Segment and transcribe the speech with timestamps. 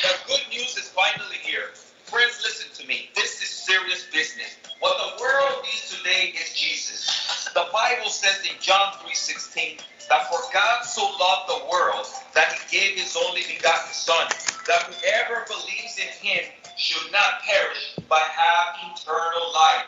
[0.00, 1.70] The good news is finally here.
[2.04, 3.10] Friends, listen to me.
[3.14, 4.56] This is serious business.
[4.80, 7.48] What the world needs today is Jesus.
[7.54, 12.78] The Bible says in John 3:16 that for God so loved the world that he
[12.78, 14.28] gave his only begotten Son,
[14.66, 16.44] that whoever believes in him
[16.76, 19.86] should not perish but have eternal life.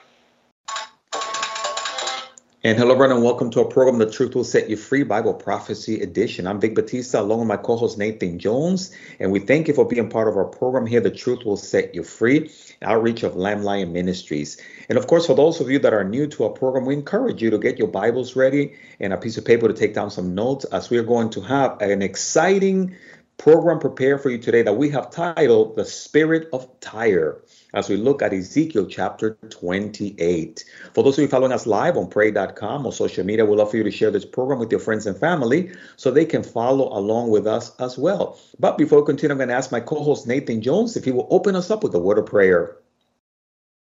[2.65, 5.35] And hello, everyone, and welcome to our program, The Truth Will Set You Free Bible
[5.35, 6.47] Prophecy Edition.
[6.47, 9.85] I'm Vic Batista, along with my co host Nathan Jones, and we thank you for
[9.85, 13.65] being part of our program here, The Truth Will Set You Free, outreach of Lamb
[13.65, 14.59] Lion Ministries.
[14.89, 17.43] And of course, for those of you that are new to our program, we encourage
[17.43, 20.37] you to get your Bibles ready and a piece of paper to take down some
[20.37, 22.95] notes as we are going to have an exciting
[23.43, 27.43] program prepared for you today that we have titled The Spirit of Tyre
[27.75, 30.65] as we look at Ezekiel chapter 28.
[30.95, 33.79] For those of you following us live on pray.com or social media, we'd love for
[33.79, 37.31] you to share this program with your friends and family so they can follow along
[37.31, 38.39] with us as well.
[38.61, 41.11] But before we continue, I'm going to ask my co host Nathan Jones if he
[41.11, 42.77] will open us up with a word of prayer.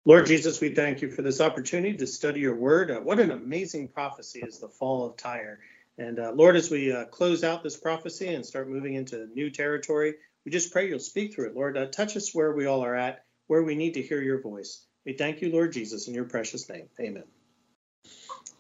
[0.07, 2.91] Lord Jesus, we thank you for this opportunity to study your word.
[3.05, 5.61] What an amazing prophecy is the fall of Tyre.
[5.99, 9.51] And uh, Lord, as we uh, close out this prophecy and start moving into new
[9.51, 10.15] territory,
[10.45, 11.55] we just pray you'll speak through it.
[11.55, 14.41] Lord, uh, touch us where we all are at where we need to hear your
[14.41, 14.85] voice.
[15.05, 16.89] We thank you, Lord Jesus, in your precious name.
[16.99, 17.25] Amen.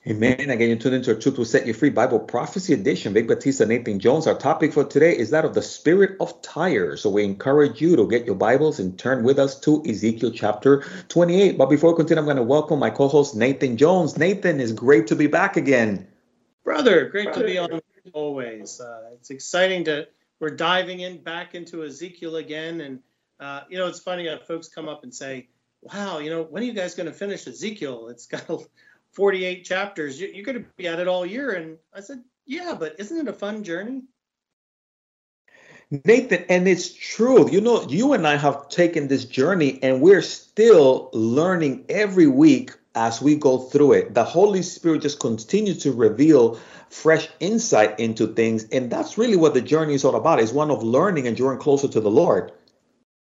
[0.07, 0.51] Amen.
[0.51, 3.15] Again, you tune into a Truth Will Set You Free Bible Prophecy Edition.
[3.15, 4.27] Vic Batista, Nathan Jones.
[4.27, 6.99] Our topic for today is that of the spirit of Tyre.
[6.99, 10.85] So we encourage you to get your Bibles and turn with us to Ezekiel chapter
[11.09, 11.57] 28.
[11.57, 14.19] But before we continue, I'm going to welcome my co-host Nathan Jones.
[14.19, 16.07] Nathan, it's great to be back again.
[16.65, 17.41] Brother, great Brother.
[17.41, 17.81] to be on
[18.13, 18.81] always.
[18.81, 20.09] Uh, it's exciting to
[20.41, 23.01] we're diving in back into Ezekiel again and
[23.41, 24.29] uh, you know, it's funny.
[24.29, 25.49] Uh, folks come up and say,
[25.83, 28.09] "Wow, you know, when are you guys going to finish Ezekiel?
[28.09, 28.49] It's got
[29.13, 30.21] 48 chapters.
[30.21, 33.17] You, you're going to be at it all year." And I said, "Yeah, but isn't
[33.17, 34.03] it a fun journey?"
[36.05, 37.51] Nathan, and it's true.
[37.51, 42.73] You know, you and I have taken this journey, and we're still learning every week
[42.95, 44.15] as we go through it.
[44.15, 46.61] The Holy Spirit just continues to reveal
[46.91, 50.41] fresh insight into things, and that's really what the journey is all about.
[50.41, 52.53] Is one of learning and drawing closer to the Lord.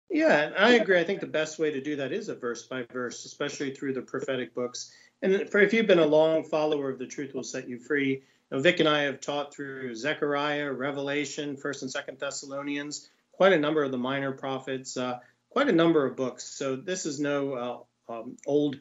[0.09, 0.99] Yeah, and I agree.
[0.99, 3.93] I think the best way to do that is a verse by verse, especially through
[3.93, 4.91] the prophetic books.
[5.23, 8.21] And for, if you've been a long follower of the truth will set you free,
[8.53, 13.59] know, Vic and I have taught through Zechariah, Revelation, First and Second Thessalonians, quite a
[13.59, 15.19] number of the minor prophets, uh,
[15.49, 16.43] quite a number of books.
[16.43, 18.79] So this is no uh, um, old,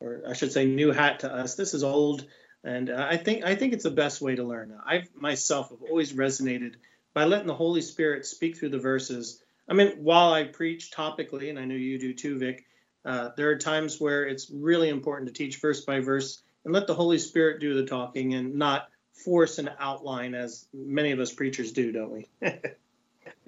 [0.00, 1.54] or I should say, new hat to us.
[1.54, 2.26] This is old,
[2.64, 4.76] and uh, I think I think it's the best way to learn.
[4.84, 6.74] I myself have always resonated
[7.14, 11.48] by letting the Holy Spirit speak through the verses I mean, while I preach topically,
[11.48, 12.66] and I know you do too, Vic,
[13.04, 16.88] uh, there are times where it's really important to teach verse by verse and let
[16.88, 18.88] the Holy Spirit do the talking and not
[19.24, 22.28] force an outline as many of us preachers do, don't we?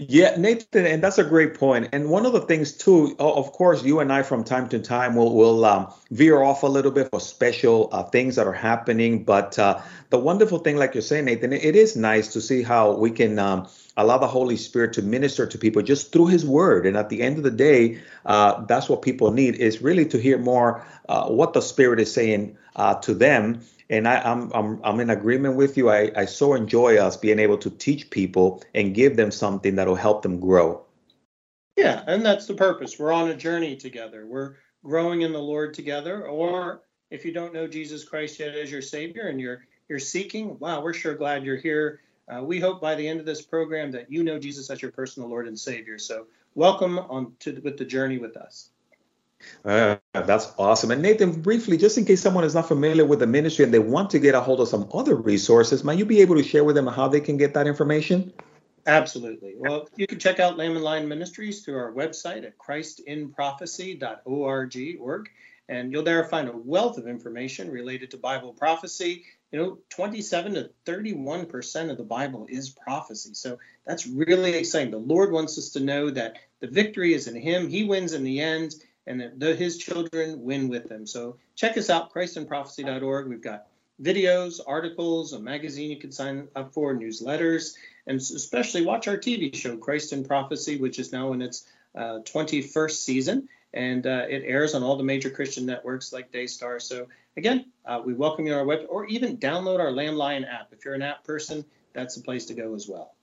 [0.08, 1.90] Yeah, Nathan, and that's a great point.
[1.92, 5.14] And one of the things too, of course, you and I from time to time
[5.16, 9.24] will will um, veer off a little bit for special uh, things that are happening.
[9.24, 9.80] But uh,
[10.10, 13.38] the wonderful thing, like you're saying, Nathan, it is nice to see how we can
[13.38, 16.86] um, allow the Holy Spirit to minister to people just through His Word.
[16.86, 20.18] And at the end of the day, uh, that's what people need is really to
[20.18, 24.64] hear more uh, what the Spirit is saying uh, to them and I, am I'm,
[24.64, 25.90] I'm I'm in agreement with you.
[25.90, 29.94] I, I so enjoy us being able to teach people and give them something that'll
[29.94, 30.82] help them grow.
[31.76, 32.98] Yeah, and that's the purpose.
[32.98, 34.26] We're on a journey together.
[34.26, 36.26] We're growing in the Lord together.
[36.26, 40.58] Or if you don't know Jesus Christ yet as your Savior and you're you're seeking,
[40.58, 42.00] wow, we're sure glad you're here.
[42.28, 44.92] Uh, we hope by the end of this program that you know Jesus as your
[44.92, 45.98] personal Lord and Savior.
[45.98, 48.70] So welcome on to with the journey with us.
[49.64, 50.90] Uh, that's awesome.
[50.90, 53.78] And Nathan, briefly, just in case someone is not familiar with the ministry and they
[53.78, 56.64] want to get a hold of some other resources, might you be able to share
[56.64, 58.32] with them how they can get that information?
[58.86, 59.54] Absolutely.
[59.56, 64.98] Well, you can check out Lamb and Lion Ministries through our website at christinprophecy.org.
[65.00, 65.28] Org,
[65.68, 69.22] and you'll there find a wealth of information related to Bible prophecy.
[69.52, 73.34] You know, 27 to 31 percent of the Bible is prophecy.
[73.34, 74.90] So that's really exciting.
[74.90, 77.68] The Lord wants us to know that the victory is in Him.
[77.68, 78.74] He wins in the end
[79.06, 81.06] and the, his children win with him.
[81.06, 83.28] So check us out, christinprophecy.org.
[83.28, 83.66] We've got
[84.00, 87.74] videos, articles, a magazine you can sign up for, newsletters,
[88.06, 92.20] and especially watch our TV show, Christ in Prophecy, which is now in its uh,
[92.24, 93.48] 21st season.
[93.74, 96.78] And uh, it airs on all the major Christian networks like Daystar.
[96.78, 100.44] So again, uh, we welcome you on our web, or even download our Lamb Lion
[100.44, 100.68] app.
[100.72, 101.64] If you're an app person,
[101.94, 103.14] that's the place to go as well.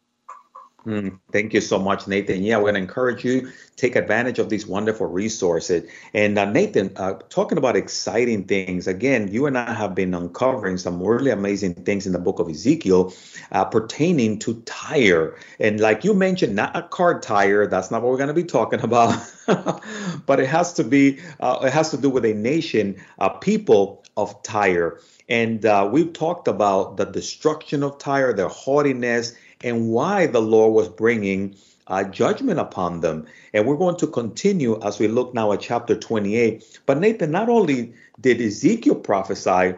[0.85, 2.41] Mm, thank you so much, Nathan.
[2.41, 5.89] Yeah, we're going to encourage you take advantage of these wonderful resources.
[6.13, 10.77] And uh, Nathan, uh, talking about exciting things, again, you and I have been uncovering
[10.77, 13.13] some really amazing things in the book of Ezekiel
[13.51, 15.37] uh, pertaining to Tyre.
[15.59, 17.67] And like you mentioned, not a car tire.
[17.67, 19.21] That's not what we're going to be talking about.
[20.25, 21.19] but it has to be.
[21.41, 24.99] Uh, it has to do with a nation, a people of Tyre.
[25.27, 30.73] And uh, we've talked about the destruction of Tyre, their haughtiness and why the Lord
[30.73, 31.55] was bringing
[31.87, 33.25] uh, judgment upon them.
[33.53, 36.81] And we're going to continue as we look now at chapter 28.
[36.85, 39.75] But Nathan, not only did Ezekiel prophesy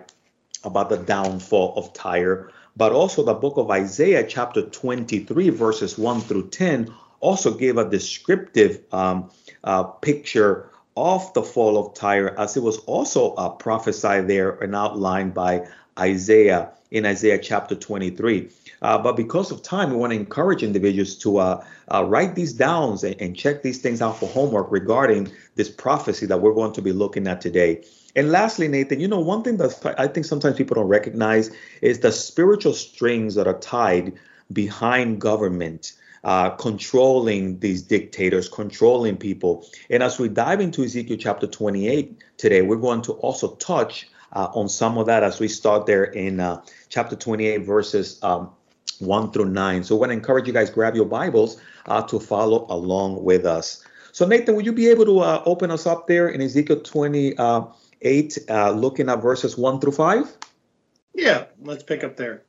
[0.63, 6.21] about the downfall of Tyre, but also the book of Isaiah, chapter 23, verses 1
[6.21, 9.29] through 10, also gave a descriptive um,
[9.63, 14.75] uh, picture of the fall of Tyre, as it was also uh, prophesied there and
[14.75, 15.67] outlined by
[16.01, 18.49] Isaiah in Isaiah chapter 23.
[18.81, 21.63] Uh, but because of time, we want to encourage individuals to uh,
[21.93, 26.25] uh, write these down and, and, check these things out for homework regarding this prophecy
[26.25, 27.85] that we're going to be looking at today.
[28.15, 31.51] And lastly, Nathan, you know, one thing that I think sometimes people don't recognize
[31.81, 34.13] is the spiritual strings that are tied
[34.51, 35.93] behind government.
[36.23, 39.65] Uh, controlling these dictators, controlling people.
[39.89, 44.69] And as we dive into Ezekiel chapter 28 today, we're going to also touch on
[44.69, 48.51] some of that as we start there in uh, chapter 28, verses um,
[48.99, 49.83] 1 through 9.
[49.83, 53.45] So I want to encourage you guys grab your Bibles uh, to follow along with
[53.45, 53.83] us.
[54.11, 58.37] So Nathan, would you be able to uh, open us up there in Ezekiel 28,
[58.49, 60.37] uh, looking at verses 1 through 5?
[61.13, 62.43] Yeah, let's pick up there.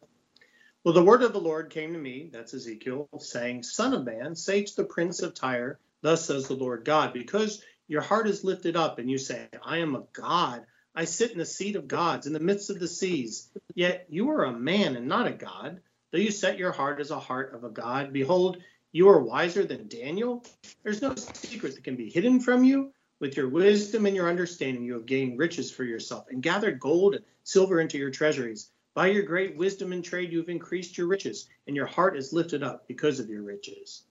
[0.85, 4.35] Well, the word of the Lord came to me, that's Ezekiel, saying, Son of man,
[4.35, 8.43] say to the prince of Tyre, Thus says the Lord God, because your heart is
[8.43, 10.67] lifted up, and you say, I am a God.
[10.95, 13.49] I sit in the seat of gods in the midst of the seas.
[13.75, 15.81] Yet you are a man and not a God.
[16.11, 18.59] Though you set your heart as a heart of a God, behold,
[18.93, 20.45] you are wiser than Daniel.
[20.83, 22.93] There's no secret that can be hidden from you.
[23.21, 27.15] With your wisdom and your understanding, you have gained riches for yourself and gathered gold
[27.15, 28.71] and silver into your treasuries.
[28.95, 32.35] By your great wisdom and trade, you have increased your riches, and your heart is
[32.35, 34.03] lifted up because of your riches.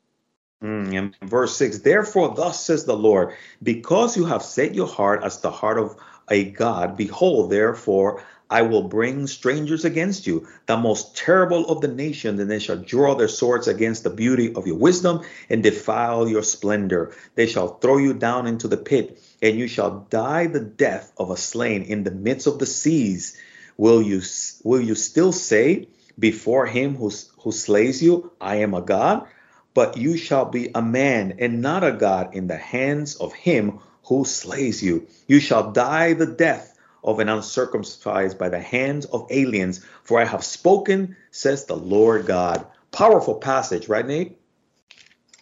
[0.64, 5.24] Mm, and verse 6 Therefore, thus says the Lord, because you have set your heart
[5.24, 5.98] as the heart of
[6.32, 11.88] a God, behold, therefore, I will bring strangers against you, the most terrible of the
[11.88, 16.28] nations, and they shall draw their swords against the beauty of your wisdom and defile
[16.28, 17.14] your splendor.
[17.36, 21.30] They shall throw you down into the pit, and you shall die the death of
[21.32, 23.38] a slain in the midst of the seas.
[23.78, 24.22] Will you
[24.64, 25.88] will you still say
[26.20, 29.28] before him who, who slays you, I am a God?
[29.74, 33.80] But you shall be a man and not a God in the hands of him
[34.04, 35.08] who slays you.
[35.28, 40.26] You shall die the death of an uncircumcised by the hands of aliens, for I
[40.26, 42.66] have spoken, says the Lord God.
[42.92, 44.38] Powerful passage, right, Nate?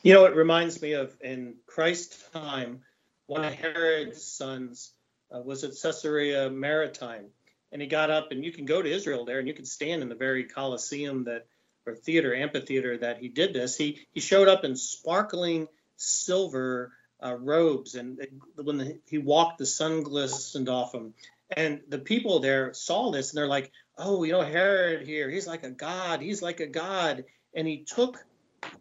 [0.03, 2.81] You know, it reminds me of in Christ's time,
[3.25, 4.93] one of Herod's sons
[5.33, 7.25] uh, was at Caesarea Maritima,
[7.71, 10.01] and he got up, and you can go to Israel there, and you can stand
[10.01, 11.45] in the very Colosseum that,
[11.85, 13.77] or theater, amphitheater that he did this.
[13.77, 15.67] He he showed up in sparkling
[15.97, 18.19] silver uh, robes, and
[18.55, 21.13] when the, he walked, the sun glistened off him.
[21.55, 25.47] And the people there saw this and they're like, oh, you know, Herod here, he's
[25.47, 26.21] like a god.
[26.21, 27.25] He's like a god.
[27.53, 28.23] And he took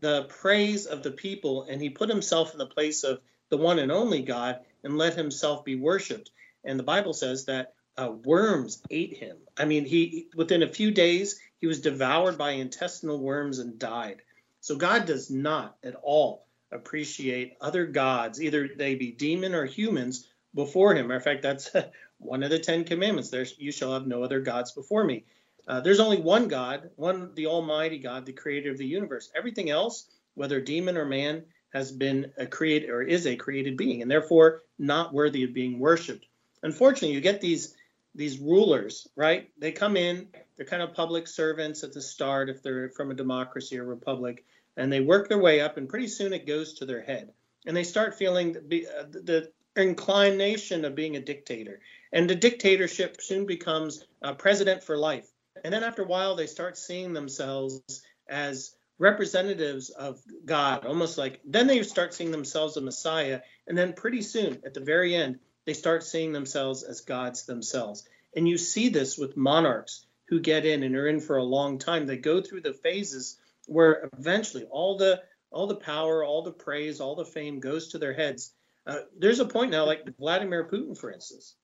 [0.00, 3.78] the praise of the people and he put himself in the place of the one
[3.78, 6.30] and only God and let himself be worshiped.
[6.64, 9.38] And the Bible says that uh, worms ate him.
[9.56, 14.22] I mean, he within a few days he was devoured by intestinal worms and died.
[14.60, 20.28] So God does not at all appreciate other gods, either they be demon or humans,
[20.54, 21.08] before him.
[21.08, 21.70] Matter of fact, that's
[22.18, 23.30] one of the Ten Commandments.
[23.30, 25.24] There's you shall have no other gods before me.
[25.66, 29.30] Uh, there's only one God, one the Almighty God, the Creator of the universe.
[29.36, 31.44] Everything else, whether demon or man,
[31.74, 35.78] has been a created or is a created being, and therefore not worthy of being
[35.78, 36.26] worshipped.
[36.62, 37.74] Unfortunately, you get these
[38.14, 39.50] these rulers, right?
[39.58, 43.14] They come in, they're kind of public servants at the start if they're from a
[43.14, 44.44] democracy or republic,
[44.78, 47.32] and they work their way up, and pretty soon it goes to their head,
[47.66, 51.80] and they start feeling the, uh, the inclination of being a dictator.
[52.12, 55.28] And the dictatorship soon becomes a president for life.
[55.62, 57.82] And then after a while, they start seeing themselves
[58.28, 63.40] as representatives of God, almost like then they start seeing themselves a Messiah.
[63.66, 68.08] And then pretty soon, at the very end, they start seeing themselves as gods themselves.
[68.34, 71.78] And you see this with monarchs who get in and are in for a long
[71.78, 72.06] time.
[72.06, 73.38] They go through the phases
[73.68, 77.98] where eventually all the all the power, all the praise, all the fame goes to
[77.98, 78.52] their heads
[78.88, 81.54] uh, there's a point now, like Vladimir Putin, for instance,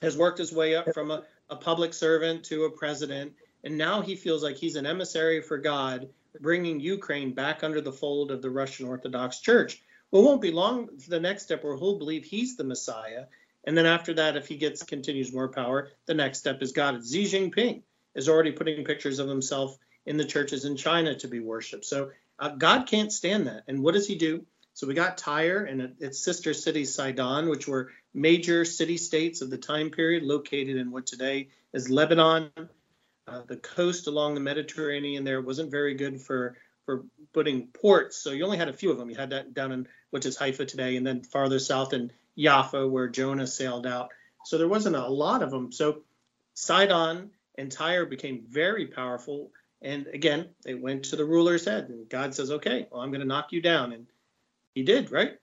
[0.00, 4.00] has worked his way up from a, a public servant to a president, and now
[4.00, 6.08] he feels like he's an emissary for God,
[6.40, 9.82] bringing Ukraine back under the fold of the Russian Orthodox Church.
[10.10, 13.26] Well, it won't be long the next step where he'll believe he's the Messiah.
[13.64, 17.06] And then after that, if he gets continues more power, the next step is God.
[17.06, 17.82] Xi Jinping
[18.14, 21.84] is already putting pictures of himself in the churches in China to be worshipped.
[21.84, 23.64] So uh, God can't stand that.
[23.68, 24.46] And what does he do?
[24.74, 29.50] So we got Tyre and its sister city Sidon, which were major city states of
[29.50, 32.50] the time period, located in what today is Lebanon.
[33.28, 38.30] Uh, the coast along the Mediterranean there wasn't very good for for putting ports, so
[38.30, 39.10] you only had a few of them.
[39.10, 42.88] You had that down in which is Haifa today, and then farther south in Jaffa,
[42.88, 44.10] where Jonah sailed out.
[44.44, 45.70] So there wasn't a lot of them.
[45.72, 46.02] So
[46.54, 49.50] Sidon and Tyre became very powerful.
[49.82, 53.22] And again, they went to the ruler's head, and God says, "Okay, well, I'm going
[53.22, 54.06] to knock you down." And
[54.74, 55.38] He did, right?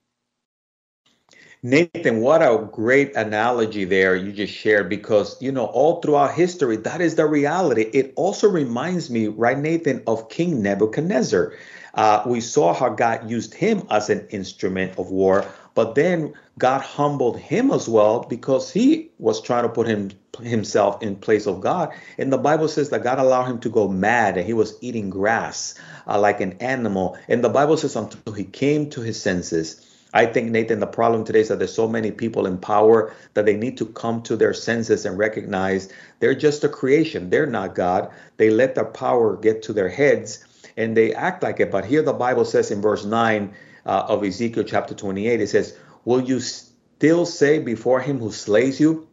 [1.62, 6.76] Nathan, what a great analogy there you just shared because, you know, all throughout history,
[6.76, 7.82] that is the reality.
[7.82, 11.52] It also reminds me, right, Nathan, of King Nebuchadnezzar.
[11.94, 15.44] Uh, we saw how God used him as an instrument of war,
[15.78, 20.10] but then God humbled him as well because he was trying to put him
[20.42, 21.94] himself in place of God.
[22.18, 25.08] And the Bible says that God allowed him to go mad and he was eating
[25.08, 25.76] grass
[26.08, 27.16] uh, like an animal.
[27.28, 29.86] And the Bible says until he came to his senses.
[30.12, 33.46] I think, Nathan, the problem today is that there's so many people in power that
[33.46, 37.30] they need to come to their senses and recognize they're just a creation.
[37.30, 38.10] They're not God.
[38.36, 40.44] They let their power get to their heads
[40.76, 41.70] and they act like it.
[41.70, 43.54] But here the Bible says in verse 9
[43.88, 48.78] uh, of Ezekiel chapter 28, it says, Will you still say before him who slays
[48.78, 49.08] you,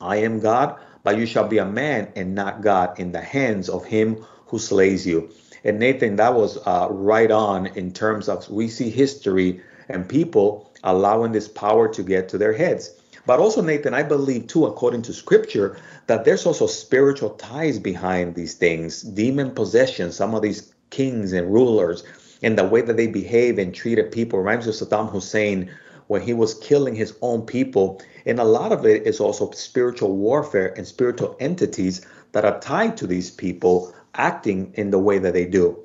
[0.00, 0.78] I am God?
[1.02, 4.58] But you shall be a man and not God in the hands of him who
[4.58, 5.30] slays you.
[5.64, 10.70] And Nathan, that was uh, right on in terms of we see history and people
[10.84, 12.90] allowing this power to get to their heads.
[13.26, 18.34] But also, Nathan, I believe too, according to scripture, that there's also spiritual ties behind
[18.34, 22.02] these things, demon possession, some of these kings and rulers,
[22.42, 25.70] and the way that they behave and treated people reminds me of Saddam Hussein
[26.06, 28.00] when he was killing his own people.
[28.26, 32.96] And a lot of it is also spiritual warfare and spiritual entities that are tied
[32.98, 35.78] to these people acting in the way that they do.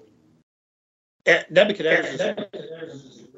[1.50, 2.36] Nebuchadnezzar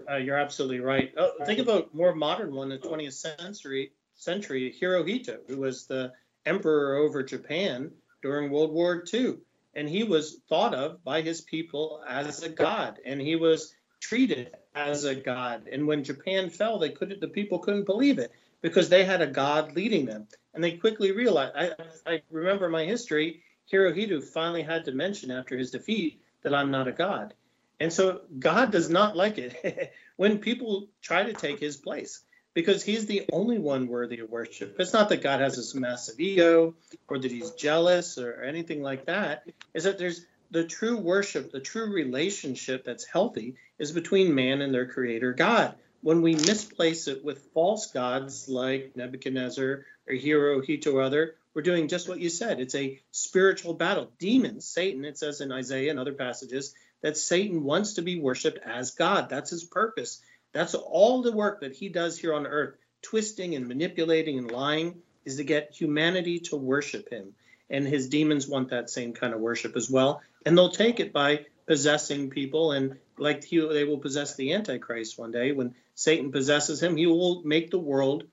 [0.09, 1.13] uh, you're absolutely right.
[1.17, 6.13] Oh, think about more modern one in the 20th century, century Hirohito, who was the
[6.45, 9.38] emperor over Japan during World War II.
[9.74, 14.55] And he was thought of by his people as a god, and he was treated
[14.74, 15.67] as a god.
[15.71, 18.31] And when Japan fell, they couldn't, the people couldn't believe it
[18.62, 20.27] because they had a god leading them.
[20.53, 21.71] And they quickly realized, I,
[22.05, 26.88] I remember my history, Hirohito finally had to mention after his defeat that I'm not
[26.88, 27.33] a god.
[27.79, 32.24] And so God does not like it when people try to take his place
[32.57, 34.77] because he's the only one worthy of worship.
[34.79, 36.73] It's not that God has this massive ego
[37.07, 39.43] or that he's jealous or anything like that.
[39.75, 44.73] Is that there's the true worship, the true relationship that's healthy is between man and
[44.73, 45.75] their creator God.
[46.01, 51.87] When we misplace it with false gods like Nebuchadnezzar or Hirohito or other, we're doing
[51.87, 52.59] just what you said.
[52.59, 54.09] It's a spiritual battle.
[54.17, 56.73] Demons, Satan, it says in Isaiah and other passages,
[57.03, 59.29] that Satan wants to be worshiped as God.
[59.29, 60.21] That's his purpose.
[60.57, 65.01] That's all the work that he does here on earth, twisting and manipulating and lying,
[65.23, 67.33] is to get humanity to worship him.
[67.69, 70.21] And his demons want that same kind of worship as well.
[70.45, 72.71] And they'll take it by possessing people.
[72.71, 75.51] And like he, they will possess the Antichrist one day.
[75.51, 78.23] When Satan possesses him, he will make the world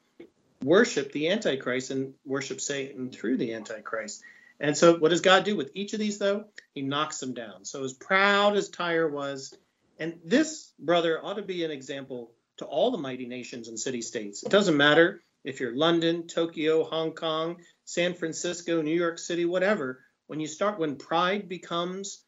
[0.63, 4.23] worship the Antichrist and worship Satan through the Antichrist.
[4.61, 6.45] And so, what does God do with each of these, though?
[6.75, 7.65] He knocks them down.
[7.65, 9.53] So, as proud as Tyre was,
[9.99, 14.03] and this, brother, ought to be an example to all the mighty nations and city
[14.03, 14.43] states.
[14.43, 20.01] It doesn't matter if you're London, Tokyo, Hong Kong, San Francisco, New York City, whatever.
[20.27, 22.23] When you start, when pride becomes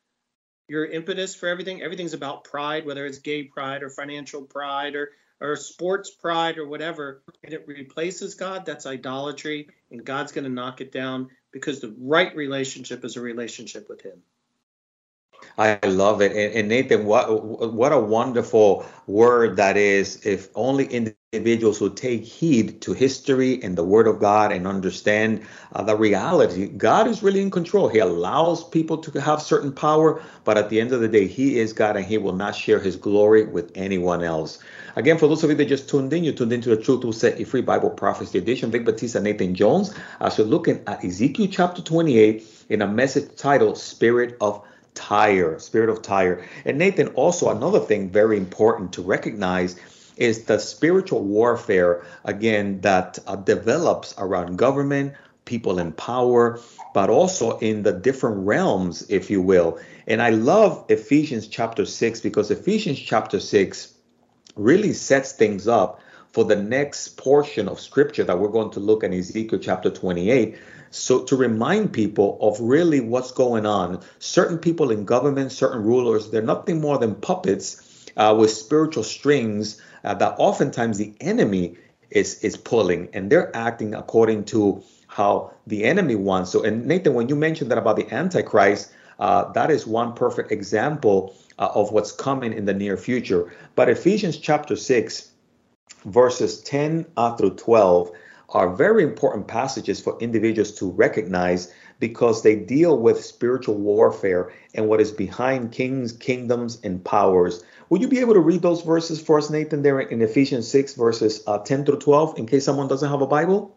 [0.69, 5.11] your impetus for everything, everything's about pride, whether it's gay pride or financial pride or
[5.41, 10.51] or sports pride or whatever, and it replaces God, that's idolatry, and God's going to
[10.51, 14.23] knock it down because the right relationship is a relationship with Him.
[15.59, 16.33] I love it.
[16.33, 20.25] And, and, Nathan, what what a wonderful word that is.
[20.27, 25.47] If only individuals would take heed to history and the word of God and understand
[25.73, 27.89] uh, the reality, God is really in control.
[27.89, 31.59] He allows people to have certain power, but at the end of the day, He
[31.59, 34.59] is God and He will not share His glory with anyone else.
[34.97, 37.13] Again, for those of you that just tuned in, you tuned into the Truth Will
[37.15, 38.71] Set You Free Bible Prophecy Edition.
[38.71, 43.79] Vic Batista, Nathan Jones, as we're looking at Ezekiel chapter 28 in a message titled
[43.79, 44.63] Spirit of
[44.97, 46.45] Tyre, Spirit of Tyre.
[46.65, 49.77] And Nathan, also another thing very important to recognize
[50.17, 55.13] is the spiritual warfare, again, that uh, develops around government,
[55.45, 56.59] people in power,
[56.95, 59.79] but also in the different realms, if you will.
[60.07, 63.93] And I love Ephesians chapter 6 because Ephesians chapter 6
[64.57, 66.01] really sets things up
[66.37, 70.59] for the next portion of scripture that we're going to look at Ezekiel chapter 28.
[70.91, 76.31] So, to remind people of really what's going on, certain people in government, certain rulers,
[76.31, 81.79] they're nothing more than puppets uh, with spiritual strings uh, that oftentimes the enemy
[82.11, 86.51] is, is pulling, and they're acting according to how the enemy wants.
[86.51, 90.53] So, and Nathan, when you mentioned that about the Antichrist, uh, that is one perfect
[90.53, 93.51] example uh, of what's coming in the near future.
[93.75, 95.31] But Ephesians chapter 6,
[96.07, 98.11] verses 10 uh, through 12
[98.51, 104.89] are very important passages for individuals to recognize because they deal with spiritual warfare and
[104.89, 107.65] what is behind kings, kingdoms, and powers.
[107.89, 110.95] Would you be able to read those verses for us, Nathan, there in Ephesians 6,
[110.95, 113.77] verses uh, 10 through 12, in case someone doesn't have a Bible?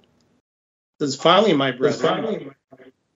[0.99, 2.53] Says, finally, my brethren,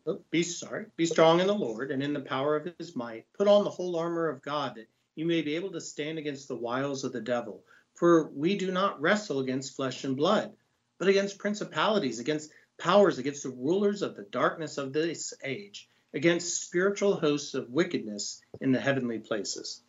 [0.08, 3.26] oh, be sorry, be strong in the Lord and in the power of his might.
[3.38, 6.48] Put on the whole armor of God that you may be able to stand against
[6.48, 7.64] the wiles of the devil.
[7.96, 10.54] For we do not wrestle against flesh and blood,
[10.98, 16.62] but against principalities, against powers, against the rulers of the darkness of this age, against
[16.62, 19.82] spiritual hosts of wickedness in the heavenly places.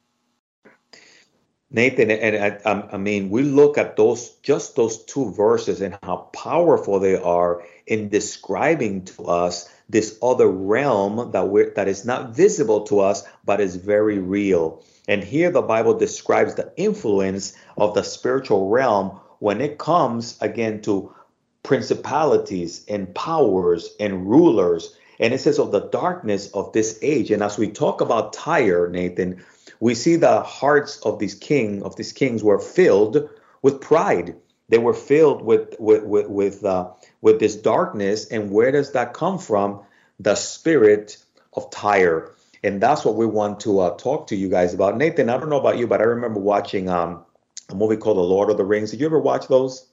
[1.71, 5.99] Nathan, and I, um, I, mean, we look at those just those two verses and
[6.05, 12.05] how powerful they are in describing to us this other realm that we that is
[12.05, 14.83] not visible to us, but is very real.
[15.07, 20.81] And here the Bible describes the influence of the spiritual realm when it comes again
[20.83, 21.15] to
[21.63, 24.97] principalities and powers and rulers.
[25.21, 27.31] And it says of the darkness of this age.
[27.31, 29.45] And as we talk about Tyre, Nathan,
[29.81, 33.29] we see the hearts of these king of these kings were filled
[33.63, 34.35] with pride.
[34.75, 36.91] They were filled with with with with, uh,
[37.21, 38.27] with this darkness.
[38.27, 39.83] And where does that come from?
[40.19, 41.17] The spirit
[41.53, 42.35] of Tyre.
[42.65, 44.97] And that's what we want to uh, talk to you guys about.
[44.97, 47.25] Nathan, I don't know about you, but I remember watching um,
[47.69, 48.91] a movie called The Lord of the Rings.
[48.91, 49.87] Did you ever watch those?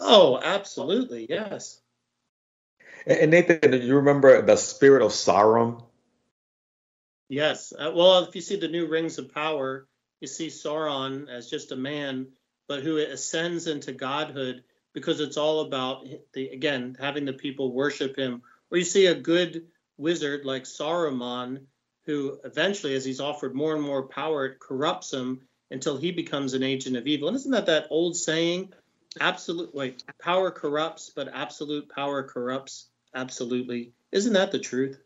[0.00, 1.80] Oh, absolutely, yes.
[3.06, 5.84] And Nathan, do you remember the spirit of Sauron?
[7.28, 7.72] Yes.
[7.72, 9.86] Uh, well, if you see the new Rings of Power,
[10.20, 12.26] you see Sauron as just a man,
[12.68, 18.16] but who ascends into godhood because it's all about the again having the people worship
[18.16, 18.42] him.
[18.70, 19.66] Or you see a good
[19.98, 21.66] wizard like Saruman,
[22.04, 26.54] who eventually, as he's offered more and more power, it corrupts him until he becomes
[26.54, 27.28] an agent of evil.
[27.28, 28.72] And isn't that that old saying?
[29.20, 33.92] Absolute wait, power corrupts, but absolute power corrupts absolutely.
[34.12, 34.98] Isn't that the truth?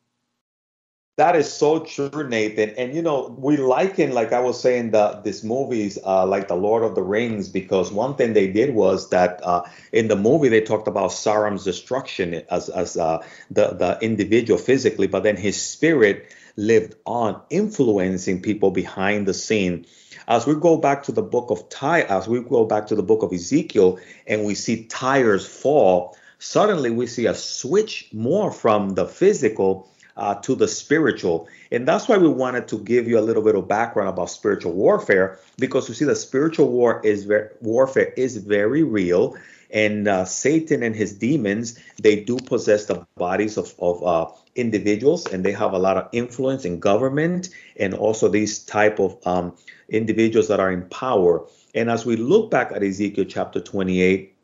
[1.21, 2.71] That is so true, Nathan.
[2.79, 6.57] And you know, we liken, like I was saying, the these movies, uh, like the
[6.57, 10.49] Lord of the Rings, because one thing they did was that uh, in the movie
[10.49, 13.19] they talked about Sauron's destruction as as uh,
[13.51, 19.85] the the individual physically, but then his spirit lived on, influencing people behind the scene.
[20.27, 23.03] As we go back to the book of Ty, as we go back to the
[23.03, 28.95] book of Ezekiel, and we see Tyre's fall, suddenly we see a switch more from
[28.95, 31.49] the physical uh, to the spiritual.
[31.71, 34.73] And that's why we wanted to give you a little bit of background about spiritual
[34.73, 39.37] warfare, because you see, the spiritual war is very, warfare is very real.
[39.73, 45.27] And uh, Satan and his demons, they do possess the bodies of, of uh, individuals,
[45.27, 49.55] and they have a lot of influence in government, and also these type of um,
[49.89, 51.47] individuals that are in power.
[51.75, 54.35] And as we look back at Ezekiel chapter 28,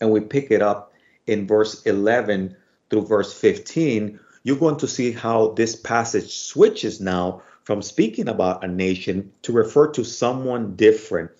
[0.00, 0.92] and we pick it up
[1.26, 2.56] in verse 11
[2.90, 8.64] through verse 15, you're going to see how this passage switches now from speaking about
[8.64, 11.30] a nation to refer to someone different.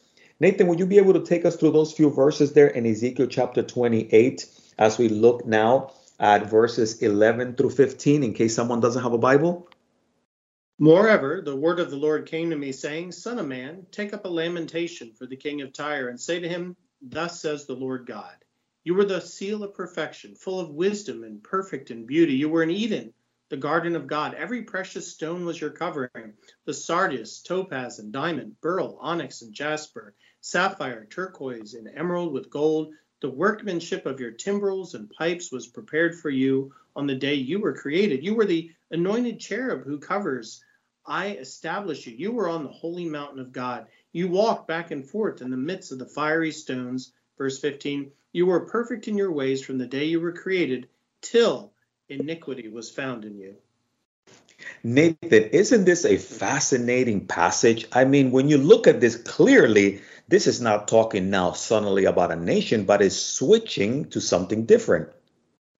[0.40, 3.26] Nathan, would you be able to take us through those few verses there in Ezekiel
[3.26, 4.44] chapter 28
[4.78, 5.90] as we look now
[6.20, 9.66] at verses 11 through 15 in case someone doesn't have a Bible?
[10.78, 14.26] Moreover, the word of the Lord came to me, saying, Son of man, take up
[14.26, 18.06] a lamentation for the king of Tyre, and say to him, Thus says the Lord
[18.06, 18.36] God
[18.84, 22.34] you were the seal of perfection, full of wisdom and perfect in beauty.
[22.34, 23.12] You were in Eden,
[23.48, 24.34] the garden of God.
[24.34, 30.14] Every precious stone was your covering the sardius, topaz, and diamond, beryl, onyx, and jasper,
[30.40, 32.94] sapphire, turquoise, and emerald with gold.
[33.20, 37.60] The workmanship of your timbrels and pipes was prepared for you on the day you
[37.60, 38.24] were created.
[38.24, 40.62] You were the anointed cherub who covers.
[41.04, 42.14] I established you.
[42.16, 43.86] You were on the holy mountain of God.
[44.12, 47.12] You walked back and forth in the midst of the fiery stones.
[47.38, 50.88] Verse 15 you were perfect in your ways from the day you were created
[51.22, 51.72] till
[52.08, 53.56] iniquity was found in you.
[54.82, 57.86] Nathan, isn't this a fascinating passage?
[57.92, 62.32] I mean, when you look at this clearly, this is not talking now suddenly about
[62.32, 65.10] a nation, but is switching to something different.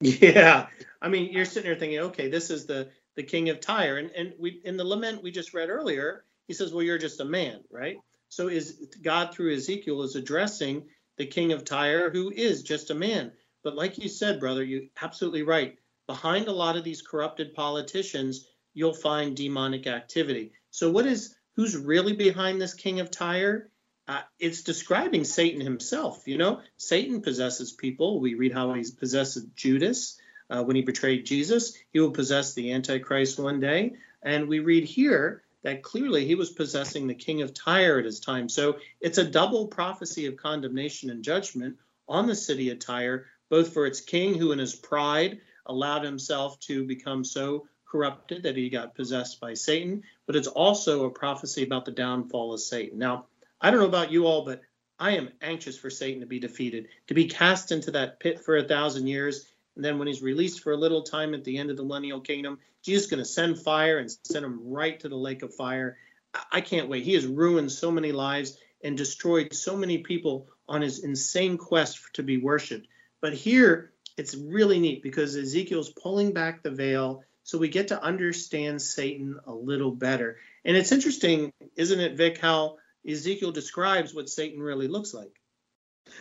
[0.00, 0.68] Yeah,
[1.02, 4.10] I mean, you're sitting there thinking, okay, this is the the king of Tyre, and
[4.12, 7.24] and we in the lament we just read earlier, he says, well, you're just a
[7.24, 7.96] man, right?
[8.28, 10.84] So is God through Ezekiel is addressing
[11.18, 13.32] the king of Tyre, who is just a man.
[13.62, 15.76] But like you said, brother, you're absolutely right.
[16.06, 20.52] Behind a lot of these corrupted politicians, you'll find demonic activity.
[20.70, 23.70] So what is who's really behind this king of Tyre?
[24.06, 26.22] Uh, it's describing Satan himself.
[26.26, 28.20] You know, Satan possesses people.
[28.20, 31.76] We read how he possessed Judas uh, when he betrayed Jesus.
[31.92, 33.96] He will possess the Antichrist one day.
[34.22, 38.20] And we read here that clearly he was possessing the king of Tyre at his
[38.20, 38.48] time.
[38.48, 41.76] So it's a double prophecy of condemnation and judgment
[42.08, 46.58] on the city of Tyre, both for its king, who in his pride allowed himself
[46.60, 51.62] to become so corrupted that he got possessed by Satan, but it's also a prophecy
[51.62, 52.98] about the downfall of Satan.
[52.98, 53.26] Now,
[53.60, 54.62] I don't know about you all, but
[54.98, 58.56] I am anxious for Satan to be defeated, to be cast into that pit for
[58.56, 59.46] a thousand years.
[59.78, 62.20] And then when he's released for a little time at the end of the millennial
[62.20, 65.54] kingdom, Jesus is going to send fire and send him right to the lake of
[65.54, 65.96] fire.
[66.50, 67.04] I can't wait.
[67.04, 72.00] He has ruined so many lives and destroyed so many people on his insane quest
[72.14, 72.88] to be worshiped.
[73.20, 78.02] But here, it's really neat because Ezekiel's pulling back the veil so we get to
[78.02, 80.38] understand Satan a little better.
[80.64, 85.40] And it's interesting, isn't it, Vic, how Ezekiel describes what Satan really looks like.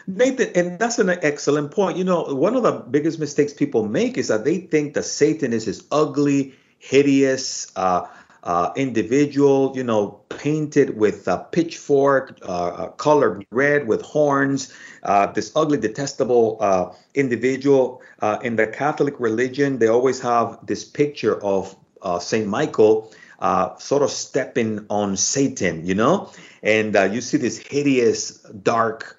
[0.06, 1.98] Nathan, and that's an excellent point.
[1.98, 5.54] You know, one of the biggest mistakes people make is that they think that Satan
[5.54, 8.08] is this ugly, hideous uh,
[8.44, 15.28] uh, individual, you know, painted with a pitchfork, uh, uh colored red with horns, uh,
[15.28, 18.02] this ugly, detestable uh, individual.
[18.44, 21.76] in the Catholic religion, they always have this picture of
[22.22, 26.32] Saint Michael uh, sort of stepping on Satan, you know?
[26.64, 29.17] And uh, you see this hideous, dark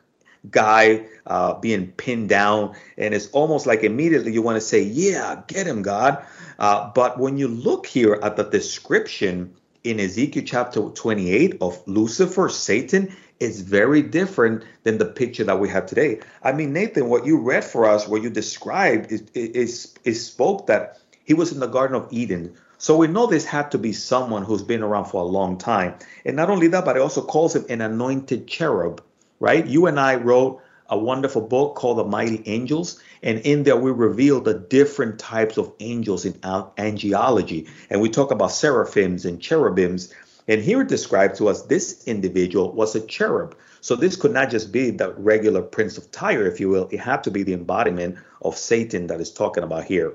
[0.50, 2.74] guy uh, being pinned down.
[2.96, 6.24] And it's almost like immediately you want to say, Yeah, get him, God.
[6.58, 12.48] Uh, but when you look here at the description in Ezekiel chapter 28 of Lucifer,
[12.48, 16.20] Satan, it's very different than the picture that we have today.
[16.42, 20.66] I mean, Nathan, what you read for us, what you described, is, is, is spoke
[20.66, 23.92] that he was in the Garden of Eden so we know this had to be
[23.92, 25.94] someone who's been around for a long time.
[26.24, 29.02] And not only that, but it also calls him an anointed cherub,
[29.40, 29.66] right?
[29.66, 33.00] You and I wrote a wonderful book called The Mighty Angels.
[33.22, 37.68] And in there, we reveal the different types of angels in angelology.
[37.90, 40.12] And we talk about seraphims and cherubims.
[40.46, 43.56] And here it describes to us this individual was a cherub.
[43.80, 46.88] So this could not just be the regular prince of Tyre, if you will.
[46.90, 50.14] It had to be the embodiment of Satan that is talking about here.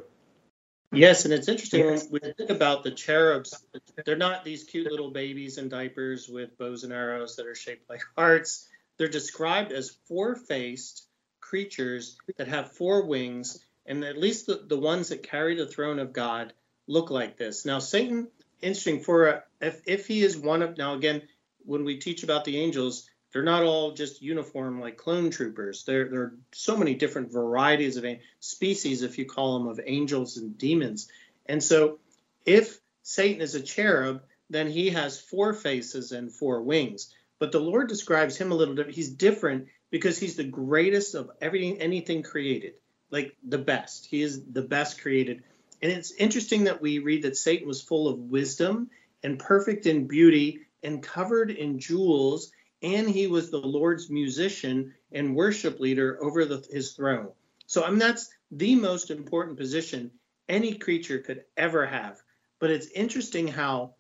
[0.91, 3.59] Yes, and it's interesting when we think about the cherubs.
[4.05, 7.89] They're not these cute little babies in diapers with bows and arrows that are shaped
[7.89, 8.67] like hearts.
[8.97, 11.07] They're described as four-faced
[11.39, 15.99] creatures that have four wings, and at least the, the ones that carry the throne
[15.99, 16.53] of God
[16.87, 17.65] look like this.
[17.65, 18.27] Now, Satan,
[18.61, 21.21] interesting for a, if if he is one of now again,
[21.65, 25.83] when we teach about the angels, they're not all just uniform like clone troopers.
[25.85, 28.05] There, there are so many different varieties of
[28.39, 31.09] species, if you call them, of angels and demons.
[31.47, 31.99] And so,
[32.45, 37.13] if Satan is a cherub, then he has four faces and four wings.
[37.43, 38.95] But the Lord describes him a little different.
[38.95, 42.75] He's different because he's the greatest of everything, anything created,
[43.11, 44.05] like the best.
[44.05, 45.43] He is the best created.
[45.81, 48.89] And it's interesting that we read that Satan was full of wisdom
[49.23, 55.35] and perfect in beauty and covered in jewels and he was the Lord's musician and
[55.35, 57.27] worship leader over the, his throne.
[57.65, 60.11] So I mean that's the most important position
[60.47, 62.21] any creature could ever have.
[62.61, 63.95] But it's interesting how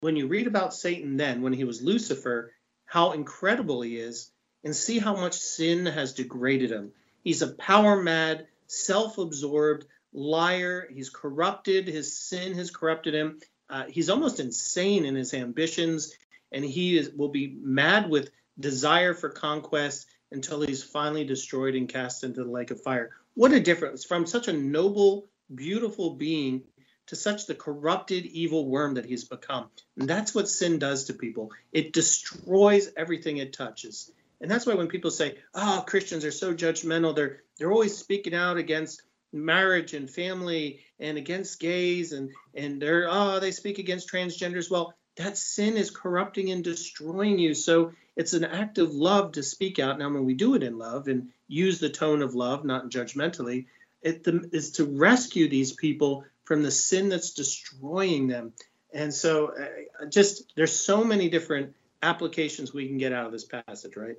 [0.00, 2.52] when you read about Satan then when he was Lucifer,
[2.86, 4.30] how incredible he is
[4.64, 6.92] and see how much sin has degraded him.
[7.22, 10.88] He's a power mad, self-absorbed liar.
[10.90, 11.88] He's corrupted.
[11.88, 13.40] His sin has corrupted him.
[13.68, 16.14] Uh, he's almost insane in his ambitions
[16.52, 21.88] and he is, will be mad with desire for conquest until he's finally destroyed and
[21.88, 23.10] cast into the lake of fire.
[23.34, 26.62] What a difference from such a noble, beautiful being
[27.06, 29.68] to such the corrupted, evil worm that he's become.
[29.98, 31.52] And that's what sin does to people.
[31.72, 34.10] It destroys everything it touches.
[34.40, 38.34] And that's why when people say, "Oh, Christians are so judgmental," they're they're always speaking
[38.34, 44.10] out against marriage and family and against gays and and they're oh they speak against
[44.10, 44.70] transgenders.
[44.70, 47.54] Well, that sin is corrupting and destroying you.
[47.54, 49.98] So it's an act of love to speak out.
[49.98, 53.66] Now, when we do it in love and use the tone of love, not judgmentally,
[54.02, 58.52] it is to rescue these people from the sin that's destroying them.
[58.94, 63.44] And so, uh, just there's so many different applications we can get out of this
[63.44, 64.16] passage, right?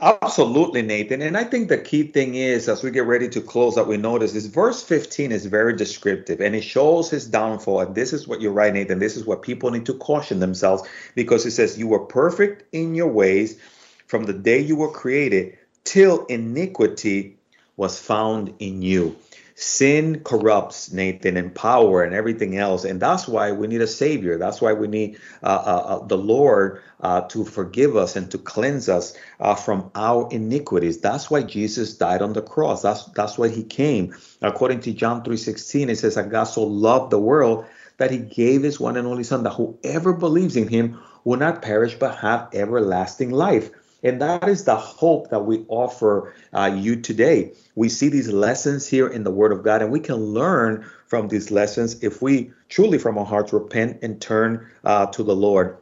[0.00, 1.22] Absolutely, Nathan.
[1.22, 3.96] And I think the key thing is, as we get ready to close, that we
[3.96, 7.80] notice is verse 15 is very descriptive and it shows his downfall.
[7.80, 8.98] And this is what you're right, Nathan.
[8.98, 10.82] This is what people need to caution themselves
[11.14, 13.60] because it says, You were perfect in your ways
[14.08, 17.36] from the day you were created till iniquity
[17.76, 19.16] was found in you.
[19.54, 22.84] Sin corrupts, Nathan, and power and everything else.
[22.84, 24.38] And that's why we need a Savior.
[24.38, 28.38] That's why we need uh, uh, uh the Lord uh, to forgive us and to
[28.38, 31.00] cleanse us uh, from our iniquities.
[31.00, 32.82] That's why Jesus died on the cross.
[32.82, 34.14] That's, that's why he came.
[34.40, 37.66] According to John 3.16, it says that God so loved the world
[37.98, 41.62] that he gave his one and only Son, that whoever believes in him will not
[41.62, 43.70] perish but have everlasting life.
[44.02, 47.52] And that is the hope that we offer uh, you today.
[47.74, 51.28] We see these lessons here in the Word of God, and we can learn from
[51.28, 55.76] these lessons if we truly from our hearts repent and turn uh, to the Lord.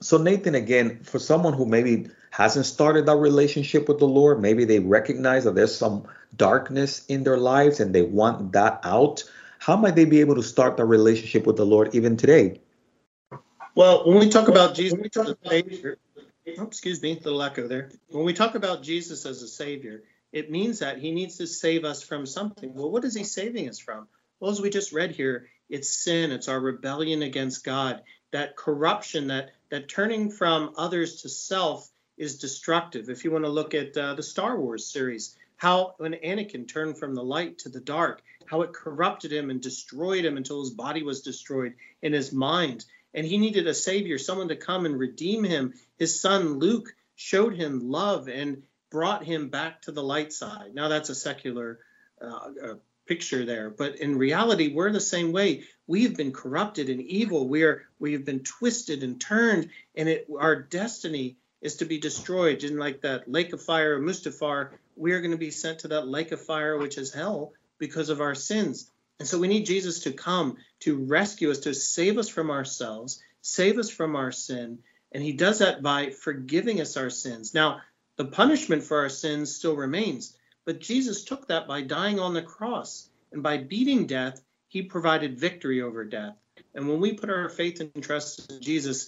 [0.00, 4.64] So, Nathan, again, for someone who maybe hasn't started that relationship with the Lord, maybe
[4.64, 6.06] they recognize that there's some
[6.36, 9.22] darkness in their lives and they want that out.
[9.58, 12.60] How might they be able to start that relationship with the Lord even today?
[13.74, 15.52] Well, when we talk about Jesus, we talk about
[16.58, 17.90] oh, excuse me, little echo there.
[18.08, 20.02] When we talk about Jesus as a savior,
[20.32, 22.74] it means that he needs to save us from something.
[22.74, 24.08] Well, what is he saving us from?
[24.40, 28.02] Well, as we just read here, it's sin, it's our rebellion against God,
[28.32, 33.08] that corruption, that that turning from others to self is destructive.
[33.08, 36.98] If you want to look at uh, the Star Wars series, how when Anakin turned
[36.98, 40.70] from the light to the dark, how it corrupted him and destroyed him until his
[40.70, 44.98] body was destroyed in his mind and he needed a savior, someone to come and
[44.98, 45.74] redeem him.
[45.98, 50.74] His son Luke showed him love and brought him back to the light side.
[50.74, 51.78] Now that's a secular
[52.20, 52.74] uh, uh,
[53.06, 55.64] picture there, but in reality, we're the same way.
[55.86, 57.48] We have been corrupted and evil.
[57.48, 61.98] We are we have been twisted and turned, and it, our destiny is to be
[61.98, 62.64] destroyed.
[62.64, 65.88] In like that lake of fire of Mustafar, we are going to be sent to
[65.88, 68.90] that lake of fire, which is hell, because of our sins.
[69.22, 73.22] And so we need Jesus to come to rescue us, to save us from ourselves,
[73.40, 74.80] save us from our sin.
[75.12, 77.54] And he does that by forgiving us our sins.
[77.54, 77.82] Now,
[78.16, 82.42] the punishment for our sins still remains, but Jesus took that by dying on the
[82.42, 83.08] cross.
[83.30, 86.34] And by beating death, he provided victory over death.
[86.74, 89.06] And when we put our faith and trust in Jesus,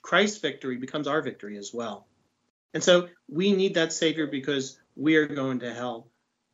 [0.00, 2.06] Christ's victory becomes our victory as well.
[2.72, 6.08] And so we need that Savior because we are going to hell.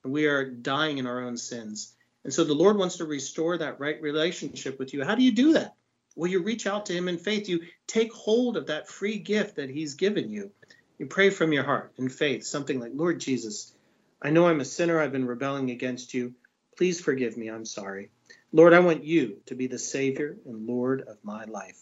[0.05, 1.95] We are dying in our own sins.
[2.29, 5.03] And so the Lord wants to restore that right relationship with you.
[5.03, 5.75] How do you do that?
[6.15, 7.49] Well, you reach out to Him in faith.
[7.49, 10.51] You take hold of that free gift that He's given you.
[10.99, 13.73] You pray from your heart in faith, something like, Lord Jesus,
[14.21, 15.01] I know I'm a sinner.
[15.01, 16.35] I've been rebelling against you.
[16.77, 17.49] Please forgive me.
[17.49, 18.11] I'm sorry.
[18.53, 21.81] Lord, I want you to be the Savior and Lord of my life.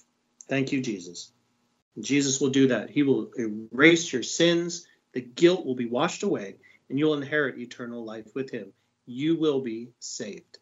[0.49, 1.33] Thank you, Jesus.
[1.99, 2.91] Jesus will do that.
[2.91, 6.55] He will erase your sins, the guilt will be washed away,
[6.89, 8.73] and you'll inherit eternal life with Him
[9.07, 10.59] you will be saved.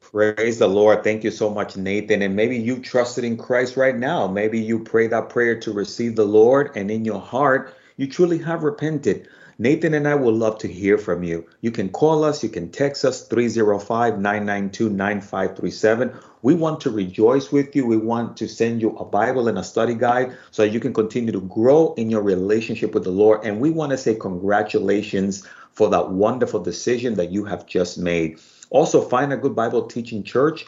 [0.00, 1.02] Praise the Lord.
[1.02, 2.22] Thank you so much, Nathan.
[2.22, 4.28] And maybe you trusted in Christ right now.
[4.28, 8.38] Maybe you prayed that prayer to receive the Lord, and in your heart, you truly
[8.38, 9.28] have repented.
[9.58, 11.46] Nathan and I would love to hear from you.
[11.60, 16.12] You can call us, you can text us 305 992 9537.
[16.42, 17.86] We want to rejoice with you.
[17.86, 21.32] We want to send you a Bible and a study guide so you can continue
[21.32, 23.44] to grow in your relationship with the Lord.
[23.44, 28.40] And we want to say congratulations for that wonderful decision that you have just made.
[28.70, 30.66] Also, find a good Bible teaching church,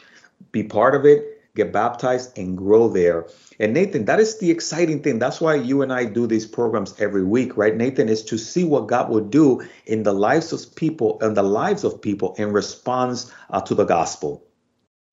[0.51, 3.27] be part of it, get baptized, and grow there.
[3.59, 5.19] And Nathan, that is the exciting thing.
[5.19, 7.75] That's why you and I do these programs every week, right?
[7.75, 11.43] Nathan, is to see what God will do in the lives of people and the
[11.43, 14.45] lives of people in response uh, to the gospel.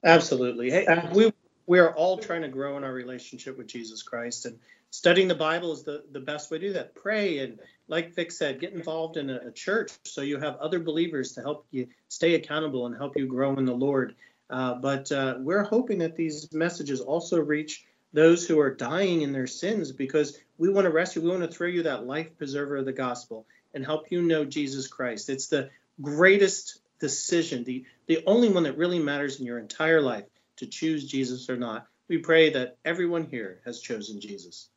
[0.05, 0.71] Absolutely.
[0.71, 1.33] Hey, we
[1.67, 4.59] we are all trying to grow in our relationship with Jesus Christ, and
[4.91, 6.95] studying the Bible is the, the best way to do that.
[6.95, 10.79] Pray and, like Vic said, get involved in a, a church so you have other
[10.79, 14.15] believers to help you stay accountable and help you grow in the Lord.
[14.51, 19.33] Uh, but uh, we're hoping that these messages also reach those who are dying in
[19.33, 22.77] their sins because we want to rescue, we want to throw you that life preserver
[22.77, 25.29] of the gospel and help you know Jesus Christ.
[25.29, 30.25] It's the greatest decision, the, the only one that really matters in your entire life
[30.57, 31.87] to choose Jesus or not.
[32.09, 34.69] We pray that everyone here has chosen Jesus.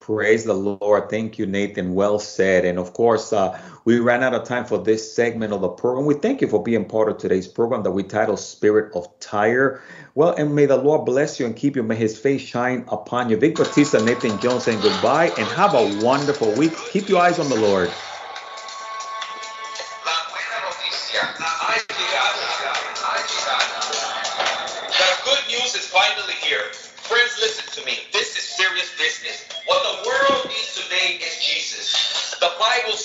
[0.00, 1.10] Praise the Lord.
[1.10, 1.94] Thank you, Nathan.
[1.94, 2.64] Well said.
[2.64, 6.06] And of course, uh, we ran out of time for this segment of the program.
[6.06, 9.82] We thank you for being part of today's program that we title Spirit of Tyre.
[10.14, 11.82] Well, and may the Lord bless you and keep you.
[11.82, 13.36] May his face shine upon you.
[13.36, 16.72] Vic Batista, Nathan Jones saying goodbye and have a wonderful week.
[16.92, 17.90] Keep your eyes on the Lord.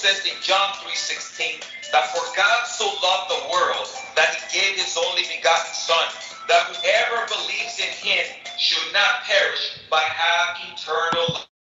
[0.04, 1.64] Says in John 3:16
[1.94, 3.88] that for God so loved the world
[4.18, 6.04] that he gave his only begotten Son,
[6.50, 8.26] that whoever believes in him
[8.60, 11.53] should not perish but have eternal life.